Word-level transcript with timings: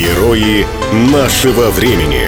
Герои 0.00 0.64
нашего 1.12 1.68
времени. 1.68 2.22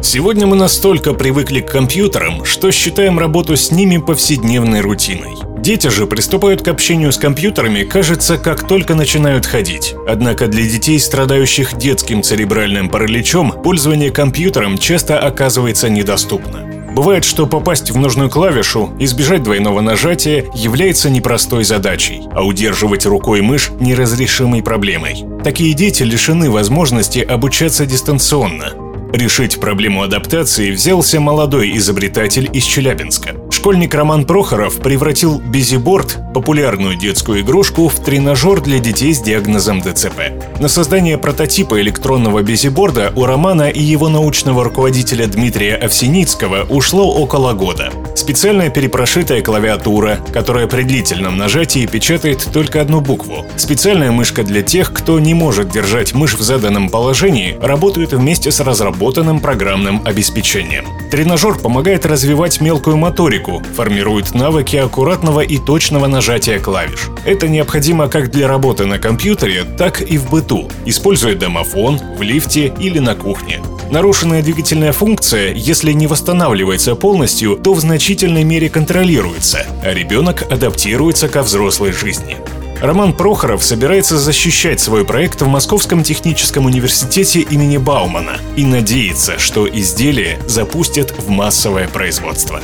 Сегодня 0.00 0.46
мы 0.46 0.54
настолько 0.54 1.12
привыкли 1.12 1.60
к 1.60 1.72
компьютерам, 1.72 2.44
что 2.44 2.70
считаем 2.70 3.18
работу 3.18 3.56
с 3.56 3.72
ними 3.72 3.96
повседневной 3.96 4.80
рутиной. 4.80 5.34
Дети 5.58 5.88
же 5.88 6.06
приступают 6.06 6.62
к 6.62 6.68
общению 6.68 7.10
с 7.10 7.18
компьютерами, 7.18 7.82
кажется, 7.82 8.38
как 8.38 8.68
только 8.68 8.94
начинают 8.94 9.44
ходить. 9.44 9.96
Однако 10.06 10.46
для 10.46 10.62
детей, 10.62 11.00
страдающих 11.00 11.76
детским 11.76 12.22
церебральным 12.22 12.88
параличом, 12.88 13.50
пользование 13.60 14.12
компьютером 14.12 14.78
часто 14.78 15.18
оказывается 15.18 15.90
недоступно. 15.90 16.67
Бывает, 16.94 17.24
что 17.24 17.46
попасть 17.46 17.90
в 17.90 17.96
нужную 17.96 18.30
клавишу, 18.30 18.90
избежать 18.98 19.42
двойного 19.42 19.80
нажатия 19.80 20.46
является 20.54 21.10
непростой 21.10 21.64
задачей, 21.64 22.22
а 22.32 22.44
удерживать 22.44 23.06
рукой 23.06 23.40
мышь– 23.40 23.70
неразрешимой 23.80 24.62
проблемой. 24.62 25.24
Такие 25.44 25.74
дети 25.74 26.02
лишены 26.02 26.50
возможности 26.50 27.20
обучаться 27.20 27.86
дистанционно. 27.86 28.72
Решить 29.12 29.58
проблему 29.58 30.02
адаптации 30.02 30.70
взялся 30.70 31.18
молодой 31.18 31.74
изобретатель 31.78 32.50
из 32.52 32.64
Челябинска. 32.64 33.36
Школьник 33.50 33.94
Роман 33.94 34.26
Прохоров 34.26 34.76
превратил 34.76 35.40
бизиборд, 35.40 36.18
популярную 36.38 36.94
детскую 36.94 37.40
игрушку, 37.40 37.88
в 37.88 37.96
тренажер 37.96 38.60
для 38.60 38.78
детей 38.78 39.12
с 39.12 39.20
диагнозом 39.20 39.80
ДЦП. 39.80 40.30
На 40.60 40.68
создание 40.68 41.18
прототипа 41.18 41.80
электронного 41.80 42.42
бизиборда 42.42 43.12
у 43.16 43.26
Романа 43.26 43.70
и 43.70 43.82
его 43.82 44.08
научного 44.08 44.62
руководителя 44.62 45.26
Дмитрия 45.26 45.74
Овсеницкого 45.74 46.64
ушло 46.68 47.12
около 47.12 47.54
года. 47.54 47.92
Специальная 48.14 48.70
перепрошитая 48.70 49.42
клавиатура, 49.42 50.20
которая 50.32 50.68
при 50.68 50.82
длительном 50.82 51.36
нажатии 51.36 51.86
печатает 51.86 52.46
только 52.52 52.80
одну 52.80 53.00
букву. 53.00 53.44
Специальная 53.56 54.12
мышка 54.12 54.44
для 54.44 54.62
тех, 54.62 54.92
кто 54.92 55.18
не 55.18 55.34
может 55.34 55.70
держать 55.70 56.14
мышь 56.14 56.34
в 56.34 56.42
заданном 56.42 56.88
положении, 56.88 57.58
работают 57.60 58.12
вместе 58.12 58.52
с 58.52 58.60
разработанным 58.60 59.40
программным 59.40 60.02
обеспечением. 60.04 60.84
Тренажер 61.10 61.54
помогает 61.58 62.06
развивать 62.06 62.60
мелкую 62.60 62.96
моторику, 62.96 63.60
формирует 63.74 64.34
навыки 64.34 64.76
аккуратного 64.76 65.40
и 65.40 65.58
точного 65.58 66.06
нажатия 66.28 66.60
клавиш. 66.60 67.08
Это 67.24 67.48
необходимо 67.48 68.06
как 68.08 68.30
для 68.30 68.48
работы 68.48 68.84
на 68.84 68.98
компьютере, 68.98 69.64
так 69.64 70.02
и 70.02 70.18
в 70.18 70.28
быту, 70.28 70.68
используя 70.84 71.34
домофон, 71.34 71.98
в 72.18 72.20
лифте 72.20 72.70
или 72.78 72.98
на 72.98 73.14
кухне. 73.14 73.62
Нарушенная 73.90 74.42
двигательная 74.42 74.92
функция, 74.92 75.54
если 75.54 75.92
не 75.92 76.06
восстанавливается 76.06 76.94
полностью, 76.96 77.56
то 77.56 77.72
в 77.72 77.80
значительной 77.80 78.44
мере 78.44 78.68
контролируется, 78.68 79.64
а 79.82 79.94
ребенок 79.94 80.42
адаптируется 80.52 81.30
ко 81.30 81.42
взрослой 81.42 81.92
жизни. 81.92 82.36
Роман 82.82 83.14
Прохоров 83.14 83.64
собирается 83.64 84.18
защищать 84.18 84.80
свой 84.80 85.06
проект 85.06 85.40
в 85.40 85.46
Московском 85.46 86.02
техническом 86.02 86.66
университете 86.66 87.40
имени 87.40 87.78
Баумана 87.78 88.36
и 88.54 88.66
надеется, 88.66 89.38
что 89.38 89.66
изделие 89.66 90.38
запустят 90.46 91.14
в 91.18 91.30
массовое 91.30 91.88
производство. 91.88 92.60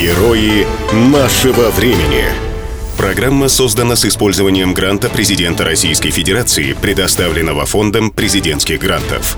Герои 0.00 0.66
нашего 0.94 1.68
времени. 1.72 2.24
Программа 2.96 3.48
создана 3.48 3.96
с 3.96 4.06
использованием 4.06 4.72
гранта 4.72 5.10
президента 5.10 5.62
Российской 5.62 6.08
Федерации, 6.08 6.72
предоставленного 6.72 7.66
Фондом 7.66 8.10
президентских 8.10 8.80
грантов. 8.80 9.36